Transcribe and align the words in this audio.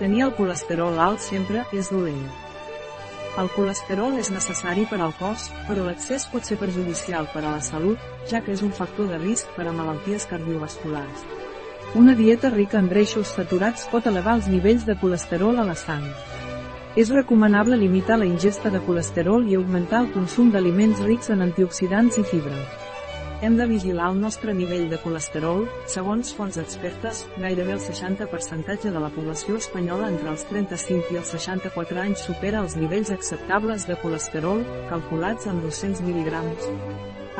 Tenir 0.00 0.22
el 0.24 0.30
colesterol 0.32 0.96
alt 0.96 1.20
sempre 1.20 1.66
és 1.76 1.90
dolent. 1.92 2.22
El 3.40 3.50
colesterol 3.52 4.14
és 4.16 4.30
necessari 4.32 4.86
per 4.88 4.96
al 5.04 5.12
cos, 5.18 5.50
però 5.66 5.84
l'excés 5.84 6.24
pot 6.32 6.48
ser 6.48 6.56
perjudicial 6.56 7.28
per 7.34 7.42
a 7.44 7.50
la 7.50 7.60
salut, 7.60 8.00
ja 8.30 8.40
que 8.40 8.54
és 8.56 8.64
un 8.64 8.72
factor 8.72 9.12
de 9.12 9.20
risc 9.20 9.52
per 9.58 9.68
a 9.68 9.76
malalties 9.76 10.24
cardiovasculars. 10.32 11.28
Una 12.00 12.16
dieta 12.16 12.48
rica 12.48 12.80
en 12.80 12.88
greixos 12.88 13.36
saturats 13.36 13.84
pot 13.92 14.08
elevar 14.08 14.38
els 14.40 14.48
nivells 14.48 14.88
de 14.88 14.96
colesterol 15.04 15.60
a 15.60 15.68
la 15.68 15.76
sang. 15.76 16.08
És 16.96 17.12
recomanable 17.12 17.76
limitar 17.76 18.16
la 18.18 18.30
ingesta 18.32 18.72
de 18.72 18.80
colesterol 18.88 19.44
i 19.44 19.60
augmentar 19.60 20.06
el 20.06 20.14
consum 20.16 20.48
d'aliments 20.50 21.04
rics 21.04 21.28
en 21.28 21.44
antioxidants 21.44 22.16
i 22.16 22.24
fibra. 22.24 22.56
Hem 23.40 23.54
de 23.56 23.64
vigilar 23.64 24.10
el 24.12 24.18
nostre 24.20 24.52
nivell 24.52 24.90
de 24.90 24.98
colesterol, 25.00 25.62
segons 25.88 26.32
fonts 26.36 26.58
expertes, 26.60 27.22
gairebé 27.40 27.72
el 27.72 27.80
60% 27.80 28.92
de 28.92 29.00
la 29.00 29.08
població 29.14 29.56
espanyola 29.56 30.10
entre 30.12 30.28
els 30.34 30.44
35 30.50 31.14
i 31.14 31.20
els 31.22 31.32
64 31.38 32.02
anys 32.02 32.26
supera 32.28 32.60
els 32.60 32.76
nivells 32.76 33.14
acceptables 33.16 33.88
de 33.88 33.96
colesterol, 34.04 34.60
calculats 34.92 35.48
en 35.48 35.64
200 35.64 36.04
mg. 36.04 36.44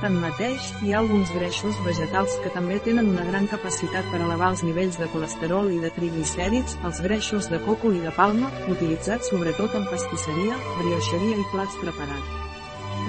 Tanmateix, 0.00 0.70
hi 0.84 0.92
ha 0.92 1.02
alguns 1.02 1.30
greixos 1.36 1.76
vegetals 1.84 2.32
que 2.44 2.52
també 2.54 2.78
tenen 2.86 3.10
una 3.12 3.24
gran 3.28 3.44
capacitat 3.48 4.08
per 4.12 4.22
elevar 4.22 4.50
els 4.54 4.64
nivells 4.64 4.96
de 5.00 5.08
colesterol 5.12 5.68
i 5.72 5.80
de 5.82 5.90
triglicèrids, 5.96 6.78
els 6.88 7.00
greixos 7.04 7.48
de 7.52 7.60
coco 7.66 7.92
i 7.92 8.00
de 8.04 8.12
palma, 8.16 8.48
utilitzats 8.72 9.28
sobretot 9.32 9.76
en 9.76 9.84
pastisseria, 9.90 10.56
brioixeria 10.78 11.40
i 11.40 11.48
plats 11.52 11.76
preparats. 11.82 12.40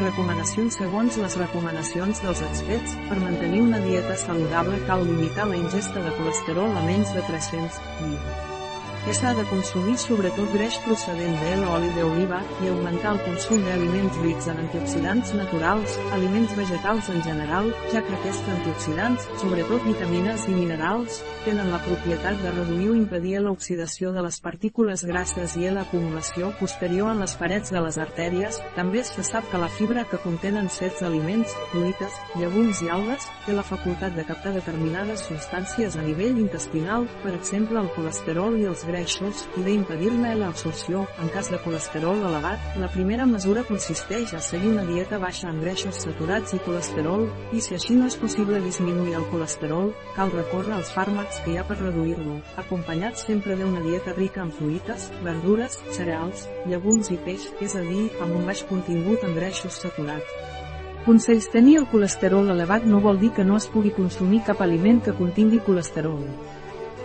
Recomanacions 0.01 0.75
Segons 0.81 1.21
les 1.23 1.37
recomanacions 1.39 2.19
dels 2.23 2.41
experts, 2.49 2.97
per 3.07 3.21
mantenir 3.21 3.63
una 3.63 3.79
dieta 3.85 4.19
saludable 4.19 4.81
cal 4.89 5.07
limitar 5.07 5.47
la 5.47 5.61
ingesta 5.61 6.03
de 6.03 6.11
colesterol 6.19 6.75
a 6.75 6.83
menys 6.89 7.15
de 7.15 7.23
300 7.31 7.79
mil 8.09 8.54
que 9.05 9.13
s'ha 9.13 9.35
de 9.37 9.43
consumir 9.51 9.99
sobretot 10.01 10.49
greix 10.49 10.79
procedent 10.81 11.35
de 11.37 11.51
l'oli 11.59 11.91
d'oliva 11.93 12.39
i 12.63 12.71
augmentar 12.71 13.11
el 13.13 13.19
consum 13.21 13.61
d'aliments 13.61 14.15
rics 14.23 14.47
en 14.49 14.61
antioxidants 14.63 15.33
naturals, 15.37 15.99
aliments 16.15 16.55
vegetals 16.57 17.11
en 17.13 17.21
general, 17.21 17.69
ja 17.91 18.01
que 18.01 18.15
aquests 18.17 18.49
antioxidants, 18.55 19.27
sobretot 19.43 19.85
vitamines 19.85 20.47
i 20.49 20.55
minerals, 20.55 21.19
tenen 21.45 21.69
la 21.69 21.81
propietat 21.85 22.41
de 22.41 22.53
reduir 22.55 22.87
o 22.89 22.95
impedir 22.97 23.43
l'oxidació 23.45 24.09
de 24.15 24.23
les 24.25 24.39
partícules 24.41 25.05
grasses 25.05 25.53
i 25.61 25.69
l'acumulació 25.69 26.49
posterior 26.57 27.13
en 27.13 27.21
les 27.21 27.37
parets 27.37 27.69
de 27.69 27.85
les 27.85 28.01
artèries. 28.01 28.57
També 28.73 29.05
se 29.05 29.21
sap 29.21 29.45
que 29.51 29.61
la 29.61 29.69
fibra 29.69 30.07
que 30.09 30.21
contenen 30.25 30.71
certs 30.79 31.05
aliments, 31.05 31.53
fruites, 31.69 32.17
llegums 32.41 32.81
i 32.81 32.89
algues, 32.89 33.29
té 33.45 33.53
la 33.53 33.67
facultat 33.69 34.17
de 34.17 34.25
captar 34.25 34.57
determinades 34.57 35.27
substàncies 35.29 35.93
a 35.93 36.09
nivell 36.09 36.41
intestinal, 36.41 37.05
per 37.21 37.37
exemple 37.37 37.77
el 37.77 37.93
colesterol 37.93 38.57
i 38.57 38.65
els 38.65 38.81
greixos 38.81 38.94
greixos, 38.95 39.43
i 39.59 39.63
d'impedir-ne 39.65 40.31
l'absorció, 40.39 41.03
en 41.19 41.27
cas 41.33 41.49
de 41.51 41.59
colesterol 41.65 42.23
elevat, 42.29 42.63
la 42.79 42.87
primera 42.93 43.25
mesura 43.27 43.65
consisteix 43.67 44.31
a 44.33 44.39
seguir 44.39 44.71
una 44.71 44.85
dieta 44.87 45.19
baixa 45.19 45.49
en 45.51 45.59
greixos 45.63 45.99
saturats 46.05 46.55
i 46.55 46.61
colesterol, 46.63 47.27
i 47.51 47.63
si 47.65 47.75
així 47.75 47.99
no 47.99 48.07
és 48.07 48.15
possible 48.21 48.61
disminuir 48.63 49.17
el 49.19 49.27
colesterol, 49.33 49.91
cal 50.15 50.31
recórrer 50.31 50.77
als 50.77 50.93
fàrmacs 50.95 51.41
que 51.43 51.51
hi 51.51 51.59
ha 51.59 51.67
per 51.67 51.81
reduir-lo, 51.81 52.39
acompanyats 52.61 53.27
sempre 53.27 53.59
d'una 53.59 53.83
dieta 53.83 54.15
rica 54.15 54.45
en 54.45 54.53
fruites, 54.55 55.09
verdures, 55.27 55.81
cereals, 55.97 56.47
llegums 56.71 57.11
i 57.11 57.19
peix, 57.27 57.49
és 57.59 57.75
a 57.75 57.83
dir, 57.83 58.07
amb 58.23 58.39
un 58.39 58.47
baix 58.47 58.63
contingut 58.71 59.27
en 59.27 59.35
greixos 59.35 59.81
saturats. 59.83 60.37
Consells 61.05 61.51
Tenir 61.53 61.75
el 61.83 61.89
colesterol 61.91 62.47
elevat 62.49 62.87
no 62.89 63.03
vol 63.03 63.19
dir 63.21 63.35
que 63.35 63.43
no 63.45 63.59
es 63.59 63.67
pugui 63.69 63.91
consumir 63.93 64.45
cap 64.47 64.63
aliment 64.65 65.03
que 65.05 65.13
contingui 65.19 65.59
colesterol. 65.67 66.23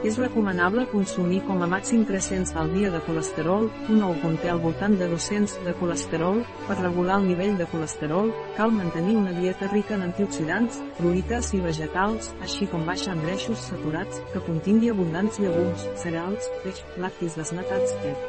És 0.01 0.17
recomanable 0.17 0.87
consumir 0.89 1.43
com 1.45 1.61
a 1.61 1.67
màxim 1.69 2.07
300 2.09 2.55
al 2.57 2.71
dia 2.73 2.89
de 2.89 3.03
colesterol, 3.05 3.67
un 3.93 3.99
ou 4.07 4.15
conté 4.23 4.49
al 4.49 4.63
voltant 4.63 4.95
de 4.97 5.05
200 5.11 5.59
de 5.67 5.75
colesterol, 5.77 6.41
per 6.65 6.79
regular 6.79 7.19
el 7.21 7.27
nivell 7.29 7.59
de 7.59 7.67
colesterol, 7.69 8.31
cal 8.57 8.73
mantenir 8.73 9.19
una 9.21 9.35
dieta 9.37 9.69
rica 9.69 9.99
en 9.99 10.07
antioxidants, 10.07 10.79
fruites 10.97 11.53
i 11.53 11.61
vegetals, 11.61 12.31
així 12.41 12.69
com 12.73 12.87
baixa 12.89 13.13
en 13.13 13.21
greixos 13.27 13.67
saturats, 13.69 14.23
que 14.33 14.41
contingui 14.47 14.89
abundants 14.89 15.37
llegums, 15.43 15.85
cereals, 16.01 16.49
peix, 16.65 16.81
lactis 16.97 17.37
desnatats, 17.37 17.93
et. 18.09 18.25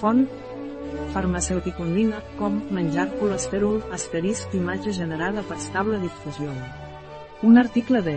Font, 0.00 0.24
farmacèutic 1.12 1.76
com 2.40 2.58
menjar 2.72 3.10
colesterol, 3.20 3.82
asterisc 3.92 4.56
imatge 4.56 4.96
generada 4.96 5.44
per 5.44 5.60
estable 5.60 6.00
difusió. 6.00 6.56
Un 7.44 7.58
article 7.60 8.00
de 8.00 8.16